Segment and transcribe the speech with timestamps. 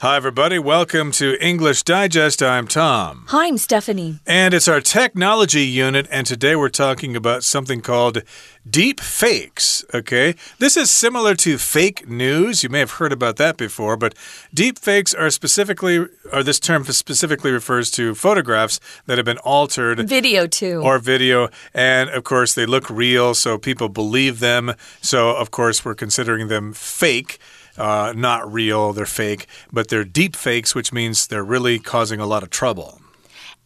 [0.00, 0.60] Hi, everybody.
[0.60, 2.40] Welcome to English Digest.
[2.40, 3.24] I'm Tom.
[3.30, 4.20] Hi, I'm Stephanie.
[4.28, 8.22] And it's our technology unit, and today we're talking about something called
[8.64, 9.84] deep fakes.
[9.92, 12.62] Okay, this is similar to fake news.
[12.62, 14.14] You may have heard about that before, but
[14.54, 20.08] deep fakes are specifically, or this term specifically refers to photographs that have been altered.
[20.08, 20.80] Video, too.
[20.80, 21.48] Or video.
[21.74, 24.74] And of course, they look real, so people believe them.
[25.00, 27.40] So, of course, we're considering them fake
[27.78, 32.26] uh, not real, they're fake, but they're deep fakes, which means they're really causing a
[32.26, 33.00] lot of trouble.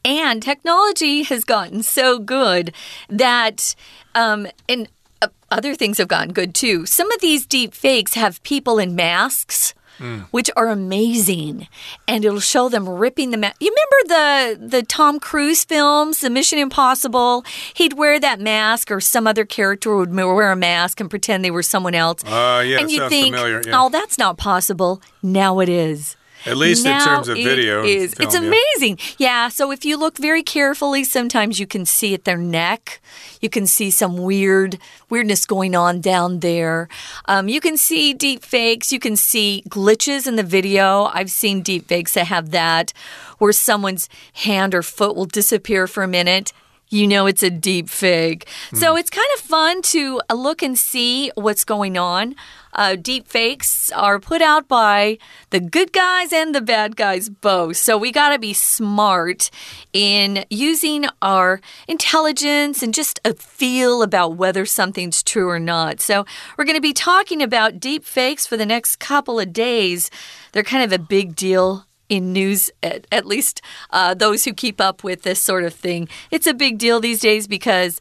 [0.05, 2.75] And technology has gotten so good
[3.09, 3.75] that,
[4.15, 4.89] um, and
[5.21, 6.87] uh, other things have gotten good too.
[6.87, 10.27] Some of these deep fakes have people in masks mm.
[10.31, 11.69] which are amazing.
[12.07, 13.57] And it'll show them ripping the mask.
[13.61, 17.45] You remember the the Tom Cruise films, the Mission Impossible?
[17.75, 21.51] He'd wear that mask, or some other character would wear a mask and pretend they
[21.51, 22.25] were someone else.
[22.25, 23.83] Uh, yeah, and you think, familiar, yeah.
[23.83, 25.03] oh, that's not possible.
[25.23, 26.17] Now it is.
[26.45, 27.85] At least now in terms of video.
[27.85, 28.15] Is.
[28.15, 28.99] Film, it's amazing.
[29.19, 29.45] Yeah.
[29.45, 29.49] yeah.
[29.49, 33.01] So if you look very carefully, sometimes you can see at their neck.
[33.41, 36.89] You can see some weird weirdness going on down there.
[37.27, 38.93] Um, you can see deep fakes.
[38.93, 41.05] You can see glitches in the video.
[41.05, 42.93] I've seen deep fakes that have that,
[43.39, 46.53] where someone's hand or foot will disappear for a minute
[46.93, 48.47] you know it's a deep fake.
[48.71, 48.79] Mm.
[48.79, 48.99] So hmm.
[48.99, 52.35] it's kind of fun to look and see what's going on
[52.75, 55.19] uh, deep fakes are put out by
[55.51, 57.77] the good guys and the bad guys both.
[57.77, 59.51] So we got to be smart
[59.93, 66.01] in using our intelligence and just a feel about whether something's true or not.
[66.01, 66.25] So
[66.57, 70.11] we're going to be talking about deep fakes for the next couple of days.
[70.53, 74.83] They're kind of a big deal in news, at, at least uh, those who keep
[74.83, 76.09] up with this sort of thing.
[76.31, 77.99] It's a big deal these days because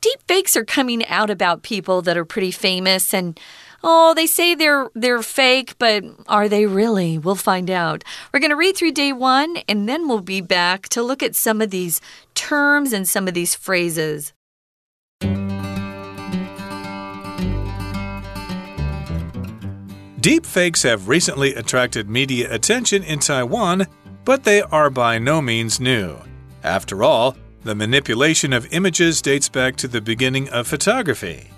[0.00, 3.38] deep fakes are coming out about people that are pretty famous and
[3.88, 7.18] Oh, they say they're they're fake, but are they really?
[7.18, 8.02] We'll find out.
[8.32, 11.36] We're going to read through day 1 and then we'll be back to look at
[11.36, 12.00] some of these
[12.34, 14.32] terms and some of these phrases.
[20.26, 23.86] Deepfakes have recently attracted media attention in Taiwan,
[24.24, 26.16] but they are by no means new.
[26.64, 31.48] After all, the manipulation of images dates back to the beginning of photography.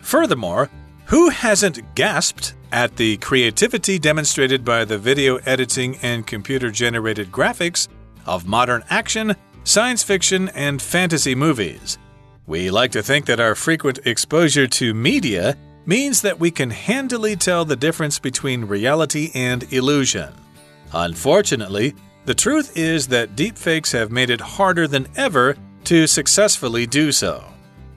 [0.00, 0.68] Furthermore,
[1.04, 7.86] who hasn't gasped at the creativity demonstrated by the video editing and computer generated graphics
[8.26, 11.96] of modern action, science fiction, and fantasy movies?
[12.48, 15.56] We like to think that our frequent exposure to media
[15.86, 20.32] means that we can handily tell the difference between reality and illusion.
[20.92, 27.12] Unfortunately, the truth is that deepfakes have made it harder than ever to successfully do
[27.12, 27.44] so.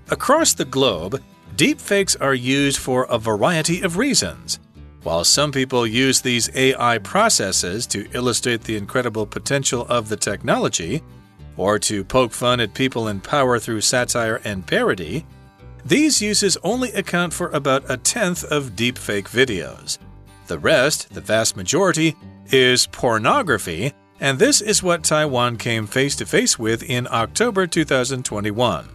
[0.09, 1.21] Across the globe,
[1.55, 4.59] Deepfakes are used for a variety of reasons.
[5.03, 11.03] While some people use these AI processes to illustrate the incredible potential of the technology,
[11.55, 15.27] or to poke fun at people in power through satire and parody,
[15.85, 19.97] these uses only account for about a tenth of deepfake videos.
[20.47, 22.15] The rest, the vast majority,
[22.51, 28.89] is pornography, and this is what Taiwan came face to face with in October 2021.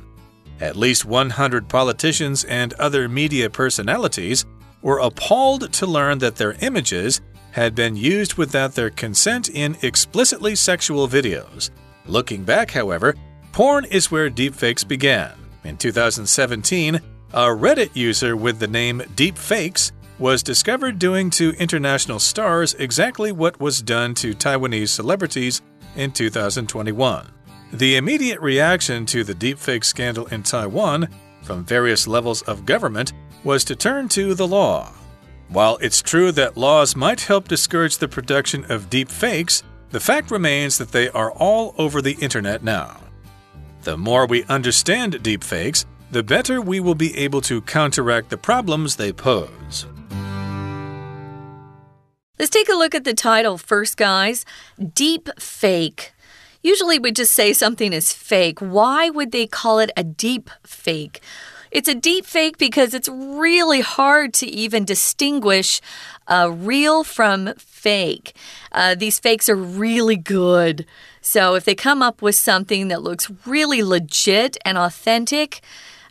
[0.60, 4.44] At least 100 politicians and other media personalities
[4.82, 7.20] were appalled to learn that their images
[7.52, 11.70] had been used without their consent in explicitly sexual videos.
[12.06, 13.14] Looking back, however,
[13.52, 15.32] porn is where deepfakes began.
[15.68, 22.72] In 2017, a Reddit user with the name Deepfakes was discovered doing to international stars
[22.78, 25.60] exactly what was done to Taiwanese celebrities
[25.94, 27.30] in 2021.
[27.74, 31.06] The immediate reaction to the deepfake scandal in Taiwan
[31.42, 33.12] from various levels of government
[33.44, 34.90] was to turn to the law.
[35.48, 40.78] While it's true that laws might help discourage the production of deepfakes, the fact remains
[40.78, 43.02] that they are all over the internet now.
[43.82, 48.96] The more we understand deepfakes, the better we will be able to counteract the problems
[48.96, 49.86] they pose.
[52.38, 54.44] Let's take a look at the title first, guys.
[54.94, 56.12] Deep fake.
[56.62, 58.60] Usually we just say something is fake.
[58.60, 61.20] Why would they call it a deep fake?
[61.70, 65.80] It's a deep fake because it's really hard to even distinguish
[66.26, 68.34] uh, real from fake.
[68.72, 70.86] Uh, these fakes are really good.
[71.20, 75.60] So if they come up with something that looks really legit and authentic,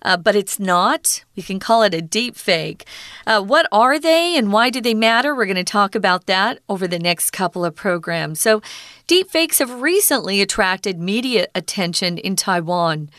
[0.02, 1.24] uh, but it's not.
[1.36, 2.86] We can call it a deep fake.
[3.26, 5.36] Uh, what are they and why do they matter?
[5.36, 8.40] We're going to talk about that over the next couple of programs.
[8.40, 8.62] So,
[9.08, 13.10] deep fakes have recently attracted media attention in Taiwan.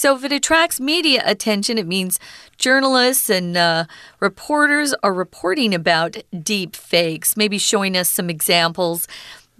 [0.00, 2.18] So if it attracts media attention, it means
[2.56, 3.84] journalists and uh,
[4.18, 9.06] reporters are reporting about deep fakes, maybe showing us some examples.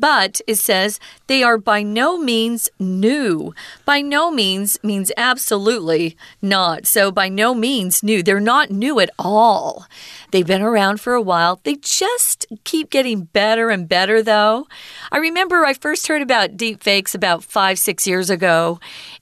[0.00, 3.54] But it says they are by no means new.
[3.84, 6.86] By no means means absolutely not.
[6.86, 8.22] So, by no means new.
[8.22, 9.84] They're not new at all.
[10.30, 11.60] They've been around for a while.
[11.64, 14.66] They just keep getting better and better, though.
[15.12, 18.80] I remember I first heard about deep fakes about five, six years ago,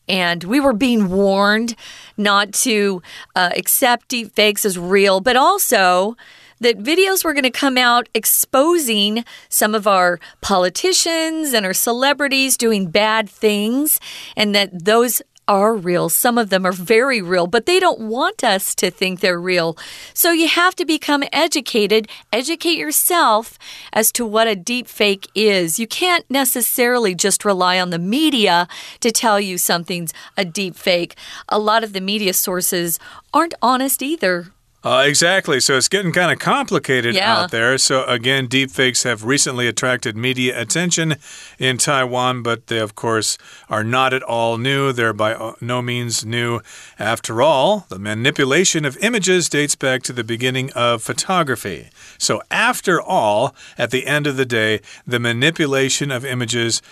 [0.09, 1.75] and we were being warned
[2.17, 3.03] not to
[3.35, 6.17] uh, accept deep fakes as real, but also
[6.61, 12.57] that videos were going to come out exposing some of our politicians and our celebrities
[12.57, 14.01] doing bad things,
[14.37, 16.11] and that those are real.
[16.11, 19.79] Some of them are very real, but they don't want us to think they're real.
[20.13, 23.59] So you have to become educated, educate yourself
[23.93, 25.81] as to what a deep fake is.
[25.81, 28.69] You can't necessarily just rely on the media
[29.01, 31.17] to tell you something's a deep fake.
[31.49, 32.99] A lot of the media sources
[33.33, 34.53] aren't honest either.
[34.85, 35.59] Uh, exactly.
[35.59, 37.37] So it's getting kind of complicated Yeah.
[37.37, 37.77] out there.
[37.79, 41.17] So, again, deepfakes have recently attracted media attention
[41.59, 43.39] in Taiwan, but they, of course,
[43.69, 44.93] are not at all new.
[44.93, 46.61] They're by uh, no means new.
[46.97, 51.89] After all, the manipulation of images dates back to the beginning of photography.
[52.17, 56.83] So, after all, at the end of the day, the manipulation of images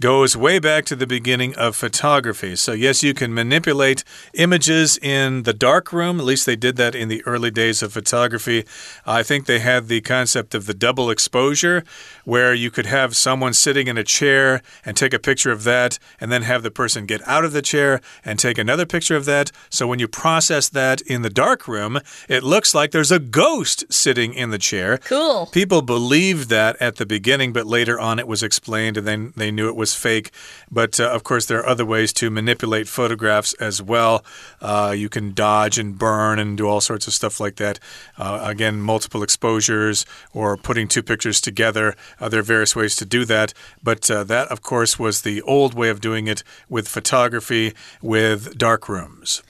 [0.00, 2.54] goes way back to the beginning of photography.
[2.56, 4.04] So, yes, you can manipulate
[4.34, 6.20] images in the darkroom.
[6.20, 8.64] At least they did that in the early days of photography.
[9.06, 11.82] I think they had the concept of the double exposure,
[12.24, 15.98] where you could have someone sitting in a chair and take a picture of that,
[16.20, 19.24] and then have the person get out of the chair and take another picture of
[19.24, 19.50] that.
[19.70, 24.34] So, when you process that in the darkroom, it looks like there's a ghost sitting
[24.34, 24.98] in the chair.
[24.98, 25.46] Cool.
[25.46, 29.50] People believed that at the beginning, but later on it was explained and then they
[29.50, 30.30] knew it was fake.
[30.70, 34.24] But uh, of course, there are other ways to manipulate photographs as well.
[34.60, 37.78] Uh, you can dodge and burn and do all sorts of stuff like that.
[38.18, 41.94] Uh, again, multiple exposures or putting two pictures together.
[42.20, 43.52] Uh, there are various ways to do that.
[43.82, 48.56] But uh, that, of course, was the old way of doing it with photography with
[48.58, 49.42] dark rooms.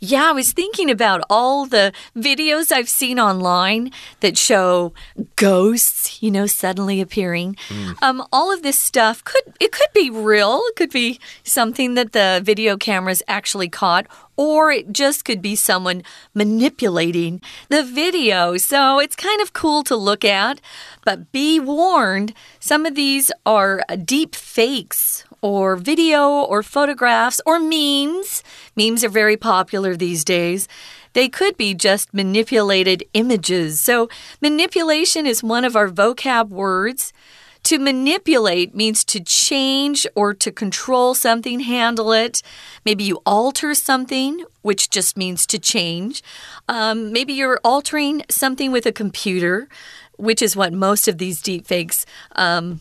[0.00, 3.90] Yeah, I was thinking about all the videos I've seen online
[4.20, 4.92] that show
[5.34, 7.56] ghosts, you know, suddenly appearing.
[8.00, 10.60] Um, all of this stuff could it could be real.
[10.66, 14.06] It could be something that the video cameras actually caught,
[14.36, 18.56] or it just could be someone manipulating the video.
[18.56, 20.60] So it's kind of cool to look at.
[21.04, 28.42] But be warned, some of these are deep fakes or video or photographs or memes.
[28.76, 30.68] Memes are very popular these days.
[31.12, 33.80] They could be just manipulated images.
[33.80, 34.08] So,
[34.40, 37.12] manipulation is one of our vocab words.
[37.64, 42.42] To manipulate means to change or to control something, handle it.
[42.84, 46.22] Maybe you alter something, which just means to change.
[46.68, 49.68] Um, maybe you're altering something with a computer,
[50.16, 52.04] which is what most of these deepfakes
[52.36, 52.80] um,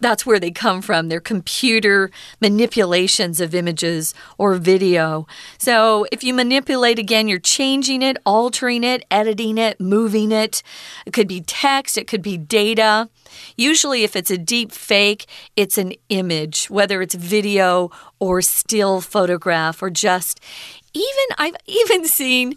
[0.00, 1.08] that's where they come from.
[1.08, 5.26] They're computer manipulations of images or video.
[5.58, 10.62] So if you manipulate again, you're changing it, altering it, editing it, moving it.
[11.04, 13.08] It could be text, it could be data.
[13.56, 15.26] Usually, if it's a deep fake,
[15.56, 20.40] it's an image, whether it's video or still photograph or just
[20.94, 22.54] even, I've even seen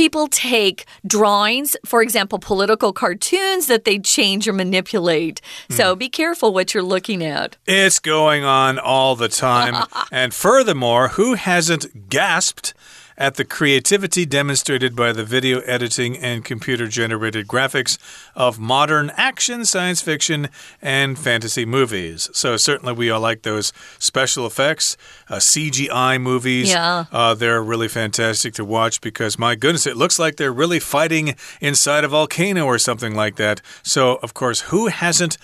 [0.00, 5.42] people take drawings, for example, political cartoons that they change or manipulate.
[5.68, 5.98] So hmm.
[5.98, 7.58] be careful what you're looking at.
[7.66, 9.86] It's going on all the time.
[10.10, 12.72] and furthermore, who hasn't gasped
[13.20, 17.98] at the creativity demonstrated by the video editing and computer generated graphics
[18.34, 20.48] of modern action, science fiction,
[20.80, 22.30] and fantasy movies?
[22.32, 24.96] So, certainly, we all like those special effects,
[25.28, 26.70] uh, CGI movies.
[26.70, 27.04] Yeah.
[27.12, 31.36] Uh, they're really fantastic to watch because, my goodness, it looks like they're really fighting
[31.60, 33.60] inside a volcano or something like that.
[33.82, 35.36] So, of course, who hasn't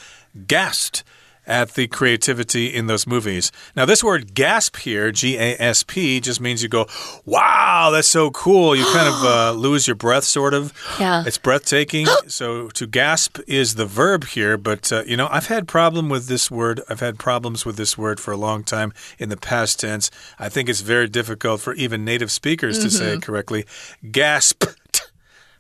[0.46, 1.04] gasped?
[1.46, 3.52] At the creativity in those movies.
[3.74, 6.86] Now, this word gasp here, G A S P, just means you go,
[7.24, 8.74] wow, that's so cool.
[8.74, 10.72] You kind of uh, lose your breath, sort of.
[10.98, 11.24] Yeah.
[11.26, 12.06] It's breathtaking.
[12.26, 16.26] so, to gasp is the verb here, but, uh, you know, I've had problem with
[16.26, 16.80] this word.
[16.88, 20.10] I've had problems with this word for a long time in the past tense.
[20.38, 23.66] I think it's very difficult for even native speakers to say it correctly.
[24.10, 24.64] Gasp.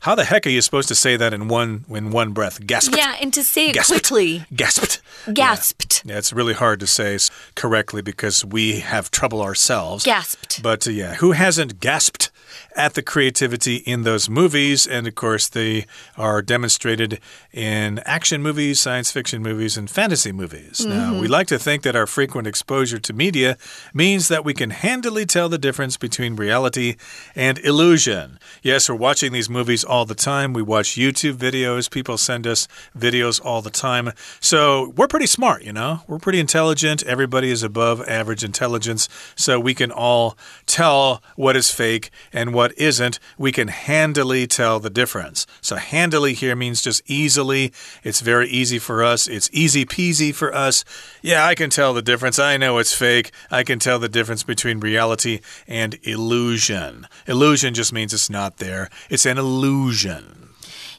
[0.00, 2.64] How the heck are you supposed to say that in one in one breath?
[2.66, 2.94] Gasp.
[2.96, 3.92] Yeah, and to say it Gasped.
[3.92, 4.44] quickly.
[4.54, 5.00] Gasped.
[5.32, 6.02] Gasped.
[6.04, 7.18] Yeah, it's really hard to say
[7.54, 10.04] correctly because we have trouble ourselves.
[10.04, 10.62] Gasped.
[10.62, 12.30] But uh, yeah, who hasn't gasped
[12.76, 14.86] at the creativity in those movies.
[14.86, 17.20] And of course, they are demonstrated
[17.52, 20.80] in action movies, science fiction movies, and fantasy movies.
[20.80, 20.96] Mm -hmm.
[20.96, 23.56] Now, we like to think that our frequent exposure to media
[23.92, 26.96] means that we can handily tell the difference between reality
[27.34, 28.38] and illusion.
[28.62, 30.52] Yes, we're watching these movies all the time.
[30.52, 32.68] We watch YouTube videos, people send us
[32.98, 34.12] videos all the time.
[34.40, 36.00] So we're pretty smart, you know?
[36.06, 37.02] We're pretty intelligent.
[37.04, 39.08] Everybody is above average intelligence.
[39.34, 43.18] So we can all tell what is fake and what isn't.
[43.38, 45.46] We can handily tell the difference.
[45.60, 47.72] So handily here means just easily.
[48.02, 49.26] It's very easy for us.
[49.28, 50.84] It's easy peasy for us.
[51.22, 52.38] Yeah, I can tell the difference.
[52.38, 53.30] I know it's fake.
[53.50, 57.06] I can tell the difference between reality and illusion.
[57.26, 60.50] Illusion just means it's not there, it's an illusion.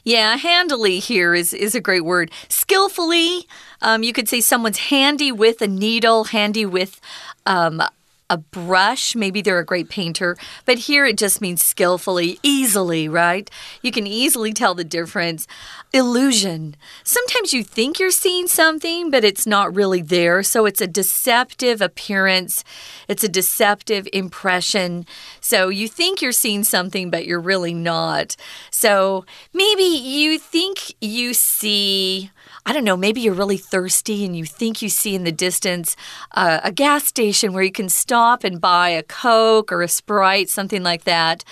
[0.04, 2.30] Yeah, handily here is, is a great word.
[2.48, 3.46] Skillfully,
[3.82, 7.00] um, you could say someone's handy with a needle, handy with
[7.44, 7.82] um,
[8.30, 9.14] a brush.
[9.14, 13.50] Maybe they're a great painter, but here it just means skillfully, easily, right?
[13.82, 15.46] You can easily tell the difference.
[15.92, 16.76] Illusion.
[17.04, 20.42] Sometimes you think you're seeing something, but it's not really there.
[20.42, 22.64] So it's a deceptive appearance,
[23.08, 25.06] it's a deceptive impression.
[25.40, 28.36] So you think you're seeing something, but you're really not.
[28.70, 32.30] So maybe you think you see
[32.66, 35.96] I don't know, maybe you're really thirsty and you think you see in the distance
[36.32, 40.50] uh, a gas station where you can stop and buy a Coke or a Sprite,
[40.50, 41.44] something like that.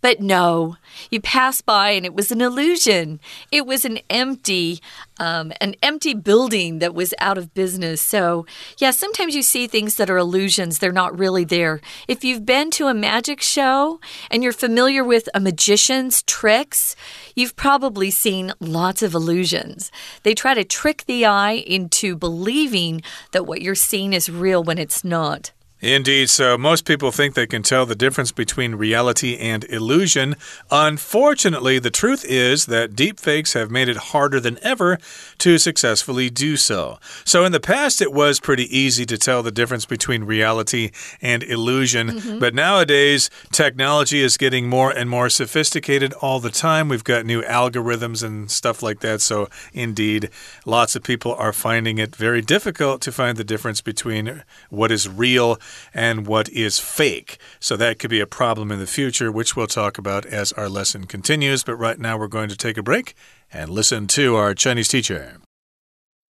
[0.00, 0.76] But no,
[1.10, 3.20] you passed by and it was an illusion.
[3.52, 4.80] It was an empty,
[5.18, 8.00] um, an empty building that was out of business.
[8.00, 8.46] So,
[8.78, 10.78] yeah, sometimes you see things that are illusions.
[10.78, 11.80] They're not really there.
[12.08, 16.96] If you've been to a magic show and you're familiar with a magician's tricks,
[17.34, 19.92] you've probably seen lots of illusions.
[20.22, 23.02] They try to trick the eye into believing
[23.32, 25.52] that what you're seeing is real when it's not.
[25.80, 26.28] Indeed.
[26.28, 30.36] So most people think they can tell the difference between reality and illusion.
[30.70, 34.98] Unfortunately, the truth is that deepfakes have made it harder than ever
[35.38, 36.98] to successfully do so.
[37.24, 40.90] So in the past, it was pretty easy to tell the difference between reality
[41.22, 42.08] and illusion.
[42.08, 42.38] Mm -hmm.
[42.38, 46.88] But nowadays, technology is getting more and more sophisticated all the time.
[46.88, 49.22] We've got new algorithms and stuff like that.
[49.22, 50.28] So indeed,
[50.66, 55.08] lots of people are finding it very difficult to find the difference between what is
[55.08, 55.58] real
[55.92, 57.38] and what is fake.
[57.58, 60.68] So that could be a problem in the future, which we'll talk about as our
[60.68, 61.62] lesson continues.
[61.62, 63.14] But right now, we're going to take a break
[63.52, 65.40] and listen to our Chinese teacher.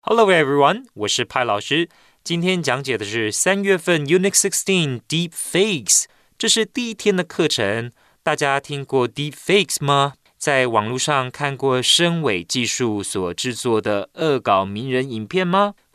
[0.02, 0.86] Hello, everyone.
[0.94, 1.88] 我是派老师。
[2.22, 6.04] 今天讲解的是三月份 Unit 16 Deep Fakes，
[6.36, 7.92] 这是第一天的课程。
[8.22, 9.76] 大家听过 Deep Fakes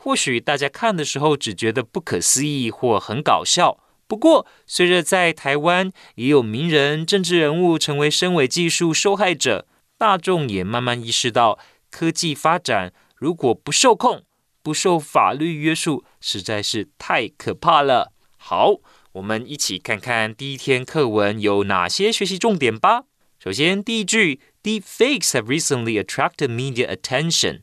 [0.06, 3.80] 或许大家看的时候只觉得不可思议或很搞笑。
[4.06, 9.66] 不过，随着在台湾也有名人、政治人物成为声伪技术受害者，
[9.98, 11.58] 大众也慢慢意识到，
[11.90, 14.22] 科技发展如果不受控、
[14.62, 18.12] 不受法律约束，实在是太可怕了。
[18.36, 18.76] 好，
[19.14, 23.06] 我们一起看看第一天课文有哪些学习重点吧。
[23.40, 27.62] 首先，第一句，Deep fakes have recently attracted media attention，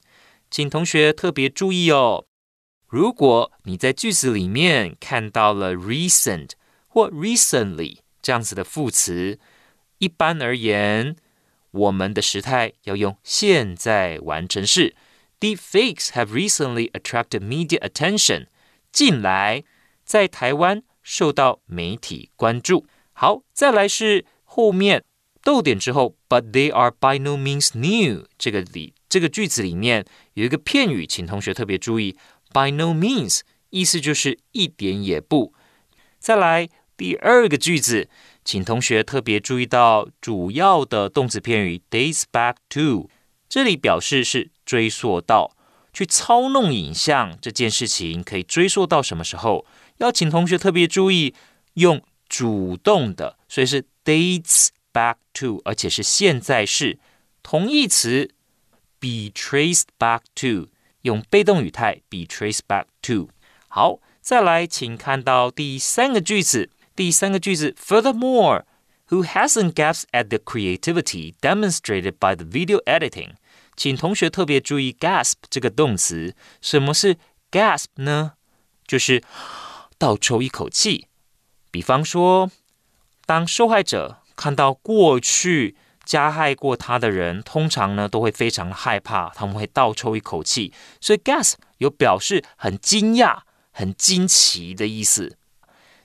[0.51, 2.25] 请同学特别注意哦。
[2.93, 6.51] 如果你在句子里面看到了 recent
[6.88, 9.39] 或 recently 这样子的副词，
[9.97, 11.15] 一般而言，
[11.71, 14.95] 我们的时态要用现在完成式。
[15.39, 18.45] The fakes have recently attracted media attention。
[18.91, 19.63] 近来
[20.05, 22.85] 在台湾受到媒体关注。
[23.13, 25.03] 好，再来是后面
[25.41, 28.27] 逗点之后，but they are by no means new。
[28.38, 32.15] 这个里这个句子里面有一个片语，请同学特别注意。
[32.53, 33.41] By no means，
[33.72, 35.53] 意思就是一点也不。
[36.19, 38.07] 再来第二个句子，
[38.45, 43.10] 请同学特别注意到主要的动词片语 dates back to，
[43.50, 45.57] 这里表示是追溯到
[45.91, 49.65] 去操弄影像这件事情可以追溯到什么时候？
[49.98, 51.33] 要请同学特别注意
[51.74, 57.00] 用主动的，所以是 dates back to，而且是现在式
[57.41, 58.29] 同义词
[59.00, 60.69] be traced back to。
[61.03, 63.29] 用被动语态 be traced back to。
[63.69, 66.69] 好，再来，请看到第三个句子。
[66.95, 68.63] 第三个句子，Furthermore。
[69.10, 73.33] Who hasn't gasped at the creativity demonstrated by the video editing？
[73.75, 76.36] 请同学特别注意 gasp 这个动词。
[76.62, 77.17] 什么是
[77.51, 78.33] gasp 呢？
[78.88, 79.22] 就是
[80.00, 81.07] 倒抽一口气。
[81.69, 82.50] 比方说，
[83.25, 90.74] 当受害者看到过去加害过他的人，通常呢都会非常害怕，他们会倒抽一口气。
[91.00, 93.39] 所以，gas 有表示很惊讶、
[93.72, 95.38] 很惊奇的意思。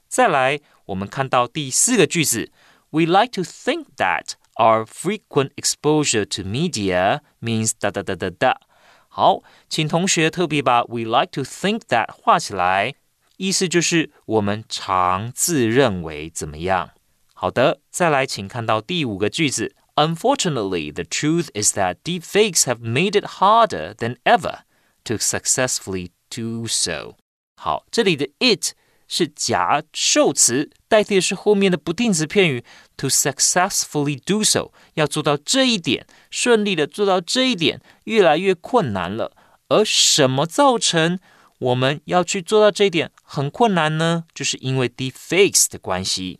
[0.09, 2.51] 再来，我们看到第四个句子
[2.91, 8.61] We like to think that our frequent exposure to media means 哒哒哒哒哒。
[9.09, 12.95] 好，请同学特别把 "we like to think that" 画起来，
[13.37, 16.91] 意思就是我们常自认为怎么样。
[17.35, 19.75] 好的，再来，请看到第五个句子。
[19.98, 24.62] Unfortunately, the truth is that deepfakes have made it harder than ever
[25.04, 27.16] to successfully do so.
[27.56, 28.74] 好，这里的 it
[29.08, 32.64] 是假受词，代替的是后面的不定词片语
[32.98, 34.72] to successfully do so。
[34.96, 39.32] 要做到这一点，顺利的做到这一点，越来越困难了。
[39.70, 41.20] 而什么造成
[41.60, 44.26] 我们要去做到这一点很困难呢？
[44.34, 46.40] 就是因为 deepfakes 的关系。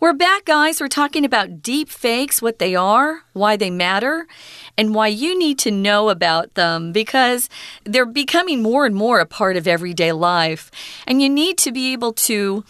[0.00, 0.80] We're back, guys.
[0.80, 4.28] We're talking about deep fakes, what they are, why they matter,
[4.76, 7.48] and why you need to know about them because
[7.82, 10.70] they're becoming more and more a part of everyday life.
[11.04, 12.62] And you need to be able to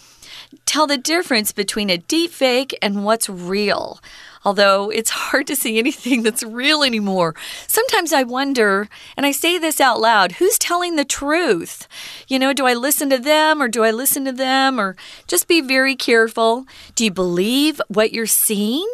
[0.66, 4.00] tell the difference between a deep fake and what's real
[4.44, 7.34] although it's hard to see anything that's real anymore.
[7.66, 11.86] Sometimes I wonder, and I say this out loud, who's telling the truth?
[12.28, 14.80] You know, do I listen to them or do I listen to them?
[14.80, 16.66] Or just be very careful.
[16.94, 18.90] Do you believe what you're seeing?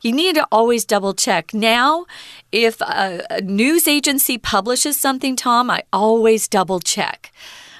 [0.00, 1.54] You need to always double check.
[1.54, 2.06] Now,
[2.52, 7.32] if a, a news agency publishes something, Tom, I always double check.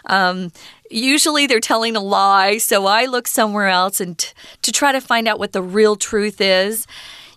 [0.07, 0.53] Um,
[0.91, 4.19] usually they're telling a lie, so I look somewhere else and
[4.63, 6.87] to try to find out what the real truth is.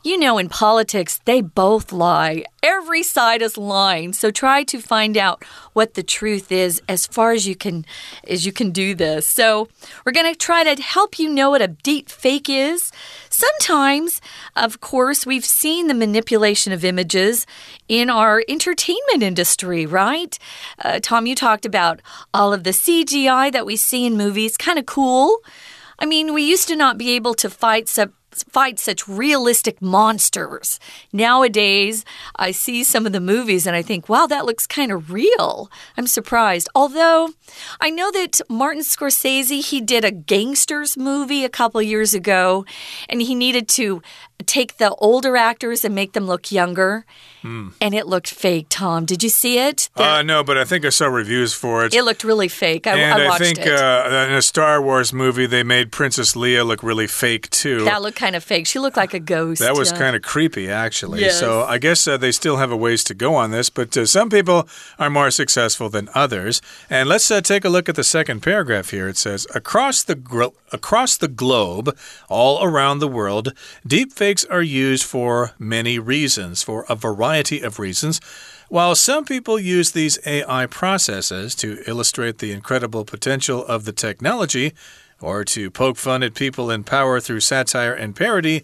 [0.04, 2.46] You know, in politics, they both lie.
[2.64, 4.14] Every side is lying.
[4.14, 5.44] So try to find out
[5.74, 7.86] what the truth is as far as you can
[8.26, 9.28] as you can do this.
[9.28, 9.68] So
[10.06, 12.92] we're going to try to help you know what a deep fake is.
[13.38, 14.20] Sometimes,
[14.56, 17.46] of course, we've seen the manipulation of images
[17.88, 20.40] in our entertainment industry, right?
[20.84, 22.02] Uh, Tom, you talked about
[22.34, 24.58] all of the CGI that we see in movies.
[24.58, 25.38] Kind of cool.
[26.00, 28.12] I mean, we used to not be able to fight some
[28.44, 30.80] fight such realistic monsters.
[31.14, 35.12] Nowadays, I see some of the movies and I think, wow, that looks kind of
[35.12, 35.70] real.
[35.98, 36.70] I'm surprised.
[36.76, 37.30] Although,
[37.80, 42.66] I know that Martin Scorsese, he did a gangsters movie a couple years ago
[43.10, 44.02] and he needed to
[44.46, 47.06] take the older actors and make them look younger.
[47.44, 47.74] Mm.
[47.82, 49.06] And it looked fake, Tom.
[49.06, 49.90] Did you see it?
[49.96, 51.94] Uh, no, but I think I saw reviews for it.
[51.94, 52.88] It looked really fake.
[52.88, 56.66] I, and I, I think uh, in a Star Wars movie, they made Princess Leia
[56.66, 57.86] look really fake, too.
[57.86, 58.68] That looked kind of fake.
[58.68, 59.62] She looked like a ghost.
[59.62, 59.98] That was yeah.
[59.98, 61.22] kind of creepy, actually.
[61.22, 61.40] Yes.
[61.40, 64.06] So I guess uh, they still have a ways to go on this, but uh,
[64.06, 64.68] some people
[65.00, 66.62] are more successful than others.
[66.90, 69.08] And let's uh, take a look at the second paragraph here.
[69.08, 71.98] It says, Across the, across the globe,
[72.30, 73.54] all around the world,
[74.28, 78.20] deepfakes are used for many reasons, for a variety of reasons.
[78.68, 84.74] While some people use these AI processes to illustrate the incredible potential of the technology,
[85.22, 88.64] or to poke fun at people in power through satire and parody,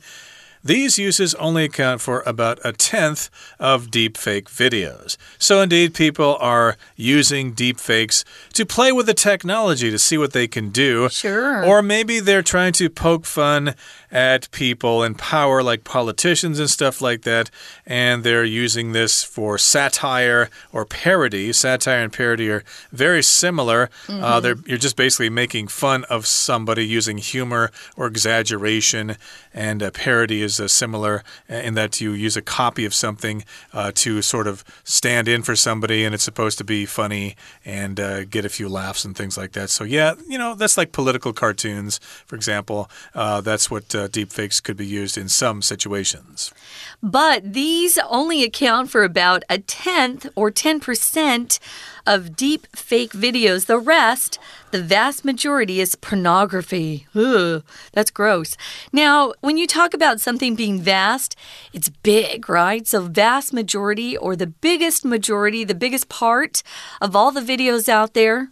[0.66, 5.18] these uses only account for about a tenth of deepfake videos.
[5.38, 8.24] So, indeed, people are using deepfakes
[8.54, 11.10] to play with the technology to see what they can do.
[11.10, 11.66] Sure.
[11.66, 13.76] Or maybe they're trying to poke fun
[14.14, 17.50] at people in power, like politicians and stuff like that,
[17.84, 21.52] and they're using this for satire or parody.
[21.52, 23.90] Satire and parody are very similar.
[24.08, 24.24] Mm -hmm.
[24.24, 24.68] uh, mm-hmm.
[24.68, 29.18] you're just basically making fun of somebody using humor or exaggeration,
[29.54, 33.92] and a parody is uh, similar in that you use a copy of something uh,
[34.04, 38.26] to sort of stand in for somebody, and it's supposed to be funny and uh,
[38.30, 39.70] get a few laughs and things like that.
[39.70, 42.90] So, yeah, you know, that's like political cartoons, for example.
[43.16, 46.54] Uh, that's what uh, deepfakes could be used in some situations.
[47.02, 51.60] But these only account for about a tenth or 10%
[52.06, 53.66] of deep fake videos.
[53.66, 54.38] The rest,
[54.72, 57.08] the vast majority, is pornography.
[57.16, 57.64] Ugh,
[57.94, 58.58] that's gross.
[58.92, 61.38] Now, when you talk about something being vast,
[61.72, 62.86] it's big, right?
[62.86, 66.62] So, vast majority or the biggest majority, the biggest part
[67.00, 68.50] of all the videos out there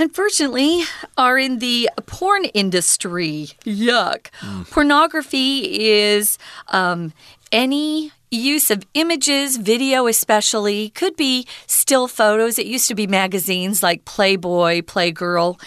[0.00, 0.82] unfortunately,
[1.16, 3.50] are in the porn industry.
[3.64, 4.30] Yuck.
[4.40, 4.70] Mm.
[4.70, 7.12] Pornography is um,
[7.52, 12.58] any use of images, video especially, could be still photos.
[12.58, 15.60] It used to be magazines like Playboy, Playgirl,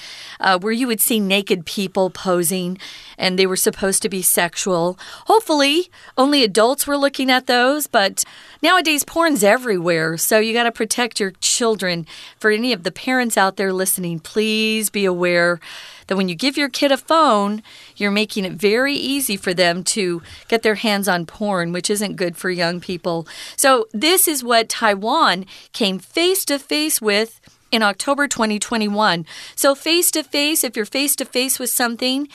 [0.44, 2.78] uh, where you would see naked people posing.
[3.18, 4.98] and they were supposed to be sexual.
[5.28, 8.24] Hopefully, only adults were looking at those, but
[8.62, 12.06] nowadays porn's everywhere, so you got to protect your children.
[12.40, 15.60] For any of the parents out there listening, please be aware
[16.08, 17.64] that when you give your kid a phone,
[17.96, 22.16] you're making it very easy for them to get their hands on porn, which isn't
[22.16, 23.28] good for young people.
[23.56, 27.40] So, this is what Taiwan came face to face with
[27.74, 29.26] in October 2021.
[29.56, 32.28] So, face to face, if you're face to face with something,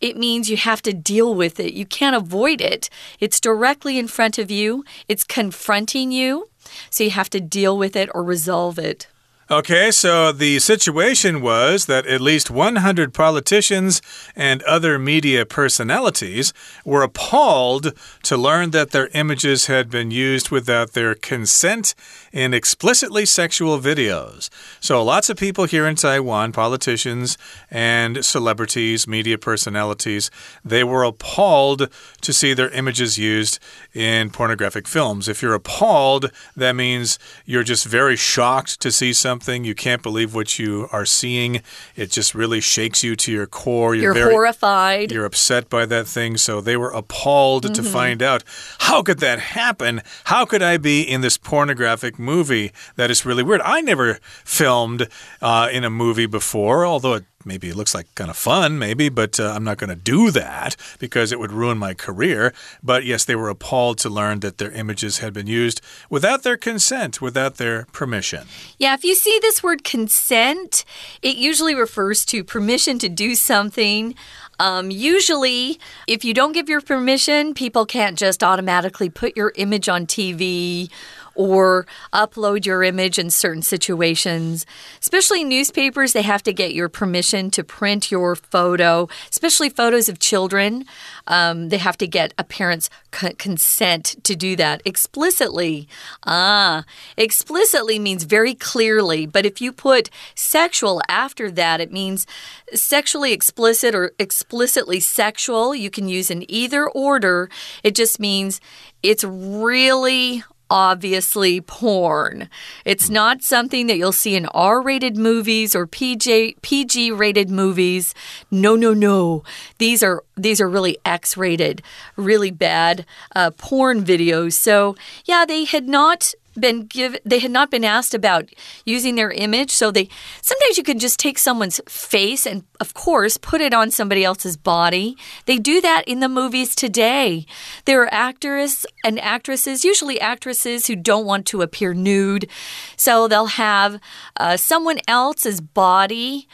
[0.00, 1.74] it means you have to deal with it.
[1.74, 2.88] You can't avoid it.
[3.20, 6.48] It's directly in front of you, it's confronting you.
[6.88, 9.08] So, you have to deal with it or resolve it.
[9.50, 14.02] Okay, so the situation was that at least 100 politicians
[14.36, 16.52] and other media personalities
[16.84, 21.94] were appalled to learn that their images had been used without their consent
[22.32, 24.50] in explicitly sexual videos.
[24.80, 27.38] So, lots of people here in Taiwan, politicians
[27.70, 30.30] and celebrities, media personalities,
[30.64, 31.88] they were appalled
[32.20, 33.58] to see their images used
[33.94, 35.28] in pornographic films.
[35.28, 39.64] If you're appalled, that means you're just very shocked to see something.
[39.64, 41.62] You can't believe what you are seeing.
[41.96, 43.94] It just really shakes you to your core.
[43.94, 45.12] You're, you're very, horrified.
[45.12, 46.36] You're upset by that thing.
[46.36, 47.74] So they were appalled mm -hmm.
[47.74, 47.98] to mm-hmm.
[47.98, 48.44] find out
[48.78, 50.02] how could that happen?
[50.24, 52.72] How could I be in this pornographic movie?
[52.96, 53.60] That is really weird.
[53.62, 55.08] I never filmed
[55.40, 59.08] uh, in a movie before, although it maybe it looks like kind of fun, maybe,
[59.08, 62.52] but uh, I'm not going to do that because it would ruin my career.
[62.82, 66.56] But yes, they were appalled to learn that their images had been used without their
[66.56, 68.46] consent, without their permission.
[68.78, 70.84] Yeah, if you see this word consent,
[71.22, 74.14] it usually refers to permission to do something.
[74.60, 79.88] Um, usually, if you don't give your permission, people can't just automatically put your image
[79.88, 80.90] on TV
[81.38, 84.66] or upload your image in certain situations.
[85.00, 90.18] Especially newspapers, they have to get your permission to print your photo, especially photos of
[90.18, 90.84] children.
[91.28, 92.90] Um, they have to get a parent's
[93.38, 95.88] consent to do that explicitly.
[96.26, 96.84] Ah,
[97.16, 102.26] explicitly means very clearly, but if you put sexual after that, it means
[102.74, 105.72] sexually explicit or explicitly sexual.
[105.72, 107.48] You can use in either order.
[107.84, 108.60] It just means
[109.04, 112.48] it's really obviously porn.
[112.84, 118.14] It's not something that you'll see in R rated movies or PG, PG rated movies.
[118.50, 119.44] No, no, no.
[119.78, 121.82] These are, these are really X rated,
[122.16, 124.54] really bad uh, porn videos.
[124.54, 128.48] So, yeah, they had not been given they had not been asked about
[128.84, 129.70] using their image.
[129.70, 130.08] So they
[130.42, 134.56] sometimes you can just take someone's face and of course put it on somebody else's
[134.56, 135.16] body.
[135.46, 137.46] They do that in the movies today.
[137.84, 142.48] There are actors and actresses usually actresses who don't want to appear nude.
[142.96, 144.00] So they'll have
[144.36, 146.48] uh, someone else's body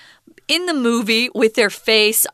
[0.48, 2.26] in the movie with their face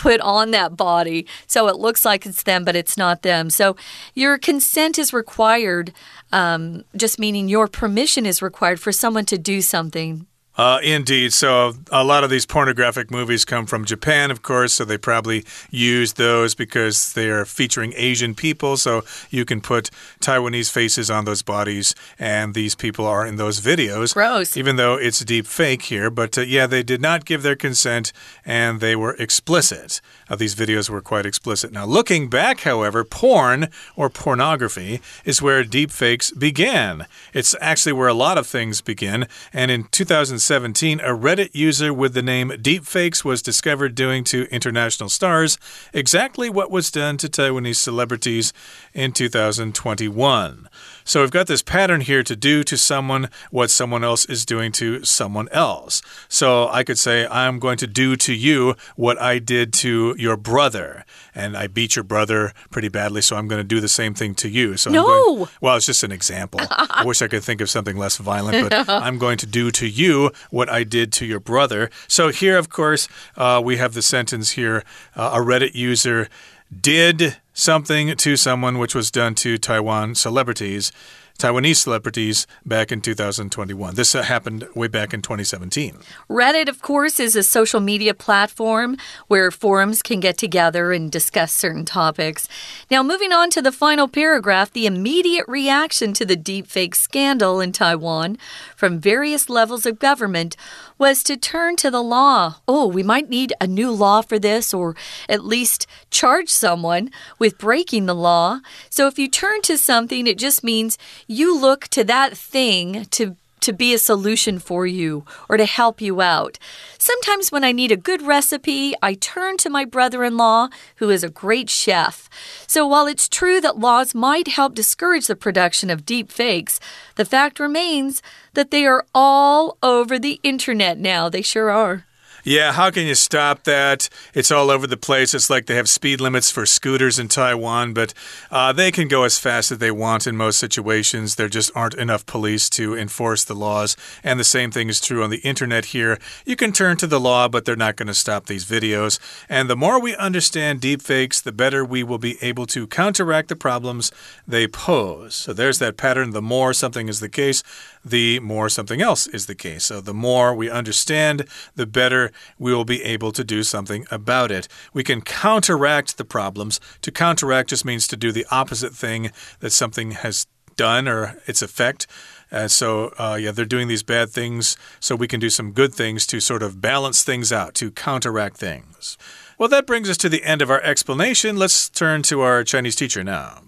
[0.00, 3.50] put on that body so it looks like it's them, but it's not them.
[3.50, 3.76] So
[4.14, 5.92] your consent is required,
[6.32, 10.26] um, just meaning your permission is required for someone to do something.
[10.56, 11.32] Uh, indeed.
[11.32, 15.44] So a lot of these pornographic movies come from Japan, of course, so they probably
[15.70, 18.76] use those because they are featuring Asian people.
[18.76, 23.60] So you can put Taiwanese faces on those bodies, and these people are in those
[23.60, 24.12] videos.
[24.12, 24.56] Gross.
[24.56, 26.10] Even though it's deep fake here.
[26.10, 28.12] But uh, yeah, they did not give their consent,
[28.44, 30.00] and they were explicit.
[30.30, 31.72] Uh, these videos were quite explicit.
[31.72, 37.06] Now, looking back, however, porn or pornography is where deepfakes began.
[37.34, 39.26] It's actually where a lot of things begin.
[39.52, 45.08] And in 2017, a Reddit user with the name Deepfakes was discovered doing to international
[45.08, 45.58] stars
[45.92, 48.52] exactly what was done to Taiwanese celebrities
[48.94, 50.68] in 2021.
[51.10, 54.70] So we've got this pattern here to do to someone what someone else is doing
[54.70, 56.02] to someone else.
[56.28, 60.36] So I could say, I'm going to do to you what I did to your
[60.36, 61.04] brother.
[61.34, 64.36] And I beat your brother pretty badly, so I'm going to do the same thing
[64.36, 64.76] to you.
[64.76, 65.04] So no.
[65.04, 66.60] Going, well, it's just an example.
[66.70, 69.88] I wish I could think of something less violent, but I'm going to do to
[69.88, 71.90] you what I did to your brother.
[72.06, 74.84] So here, of course, uh, we have the sentence here
[75.16, 76.28] uh, a Reddit user
[76.70, 80.92] did something to someone which was done to Taiwan celebrities.
[81.40, 83.94] Taiwanese celebrities back in 2021.
[83.94, 85.96] This uh, happened way back in 2017.
[86.28, 91.50] Reddit, of course, is a social media platform where forums can get together and discuss
[91.50, 92.46] certain topics.
[92.90, 97.72] Now, moving on to the final paragraph, the immediate reaction to the deepfake scandal in
[97.72, 98.36] Taiwan
[98.76, 100.58] from various levels of government
[100.98, 102.56] was to turn to the law.
[102.68, 104.94] Oh, we might need a new law for this, or
[105.26, 108.60] at least charge someone with breaking the law.
[108.90, 110.98] So if you turn to something, it just means
[111.30, 116.00] you look to that thing to to be a solution for you or to help
[116.00, 116.58] you out.
[116.98, 121.10] Sometimes when I need a good recipe, I turn to my brother in law, who
[121.10, 122.30] is a great chef.
[122.66, 126.80] So while it's true that laws might help discourage the production of deep fakes,
[127.16, 128.22] the fact remains
[128.54, 131.28] that they are all over the internet now.
[131.28, 132.06] They sure are.
[132.44, 134.08] Yeah, how can you stop that?
[134.32, 135.34] It's all over the place.
[135.34, 138.14] It's like they have speed limits for scooters in Taiwan, but
[138.50, 141.34] uh, they can go as fast as they want in most situations.
[141.34, 143.96] There just aren't enough police to enforce the laws.
[144.24, 146.18] And the same thing is true on the internet here.
[146.46, 149.18] You can turn to the law, but they're not going to stop these videos.
[149.48, 153.56] And the more we understand deepfakes, the better we will be able to counteract the
[153.56, 154.10] problems
[154.48, 155.34] they pose.
[155.34, 156.30] So there's that pattern.
[156.30, 157.62] The more something is the case,
[158.03, 159.85] the more something else is the case.
[159.85, 164.51] So the more we understand, the better we will be able to do something about
[164.51, 164.67] it.
[164.93, 166.79] We can counteract the problems.
[167.01, 171.61] To counteract just means to do the opposite thing that something has done or its
[171.61, 172.05] effect.
[172.51, 175.93] Uh, so, uh, yeah, they're doing these bad things, so we can do some good
[175.95, 179.17] things to sort of balance things out, to counteract things.
[179.57, 181.57] Well, that brings us to the end of our explanation.
[181.57, 183.63] Let's turn to our Chinese teacher now.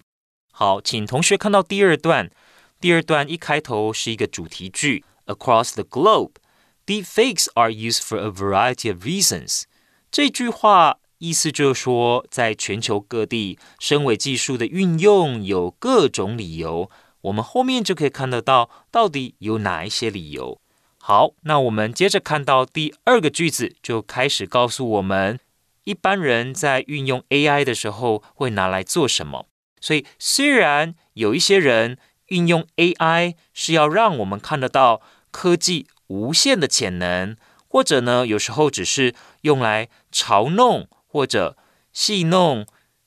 [0.52, 2.30] 好，请同学看到第二段。
[2.83, 6.33] 第二段一开头是一个主题句，Across the globe,
[6.85, 9.63] deepfakes are used for a variety of reasons。
[10.11, 16.91] 这句话意思就是说，在全球各地，声伪技术的运用有各种理由。
[17.21, 20.61] 我们后面就可以看得到，到底有哪一些理由。
[20.99, 25.39] 好，那我们接着看到第二个句子，就开始告诉我们，
[25.85, 29.47] 一般人在运用 AI 的时候会拿来做什么。
[29.81, 31.99] 所以，虽然有一些人
[32.33, 37.37] 运用 AI 是要让我们看得到科技无限的潜能，
[37.69, 41.59] 或者呢，有时候只是用来嘲弄或者
[41.93, 42.67] 戏弄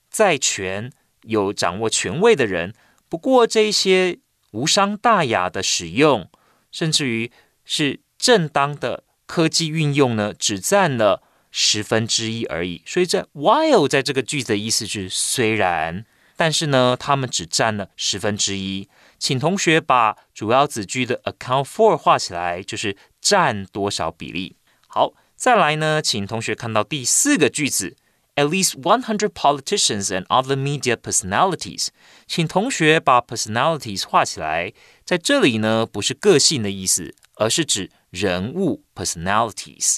[0.09, 0.91] 在权
[1.23, 2.73] 有掌握权位的人。
[3.09, 4.19] 不过，这些
[4.51, 6.29] 无伤大雅的使用，
[6.71, 7.31] 甚至于
[7.63, 12.83] 是正当的科技运用呢，只占了十分之一而已。
[12.85, 18.89] 所以，在 while 在这个句子的意思是虽然，但是呢，他们只占了十分之一。
[19.17, 24.58] 请同学把主要子句的 account for 画起来，就是占多少比例。
[24.88, 27.95] 好，再来呢，请同学看到第四个句子
[28.36, 31.88] ，at least one hundred politicians and other media personalities。
[32.28, 34.73] 请同学把 personalities 画起来，
[35.04, 39.97] 在这里呢，不是个性的意思，而是指人物 personalities。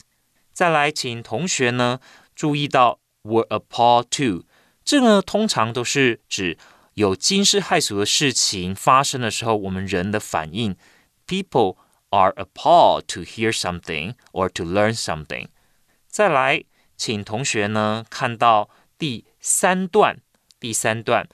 [0.54, 2.00] 再来，请同学呢
[2.36, 4.46] 注意到 were appalled to，
[4.86, 6.58] 这个通常都是指。
[6.98, 10.76] 有惊世骇俗的事情发生的时候，我们人的反应
[11.28, 11.78] ，people
[12.10, 15.50] are appalled to hear something or to learn something。
[16.08, 16.64] 再来，
[16.98, 20.22] 请同学呢看到第三段，
[20.60, 21.30] 第三段，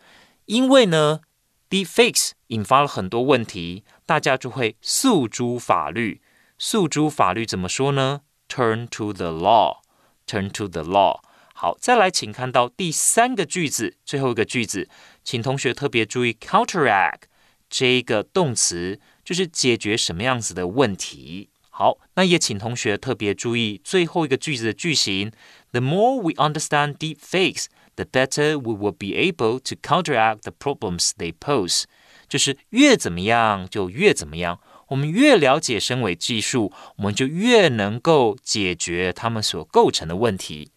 [0.47, 1.21] 因为呢
[1.69, 6.21] ，defects 引发了很多问题，大家就会诉诸法律。
[6.57, 11.21] 诉诸法律怎么说呢？Turn to the law，turn to the law。
[11.63, 14.89] 好，再来，请看到第三个句子，最后一个句子。
[15.23, 17.21] 请同学特别注意 counteract
[17.69, 21.47] 这一个动词，就是解决什么样子的问题。
[21.69, 25.31] 好，那也请同学特别注意最后一个句子的句型。
[25.71, 31.11] The more we understand deep fakes, the better we will be able to counteract the problems
[31.17, 31.85] they pose。
[32.27, 34.59] 就是越怎么样就越怎么样。
[34.89, 40.69] 我们越了解声尾技术，我们就越能够解决他们所构成的问题。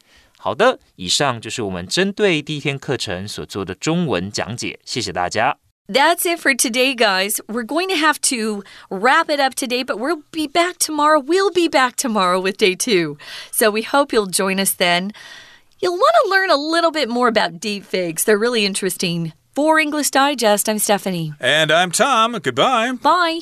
[0.45, 5.57] 好的，以上就是我们针对第一天课程所做的中文讲解，谢谢大家。
[5.87, 7.41] That's it for today, guys.
[7.47, 11.19] We're going to have to wrap it up today, but we'll be back tomorrow.
[11.19, 13.17] We'll be back tomorrow with day two.
[13.51, 15.11] So we hope you'll join us then.
[15.79, 18.23] You'll want to learn a little bit more about deepfakes.
[18.23, 19.33] They're really interesting.
[19.53, 21.33] For English Digest, I'm Stephanie.
[21.41, 22.39] And I'm Tom.
[22.41, 22.93] Goodbye.
[22.93, 23.41] Bye.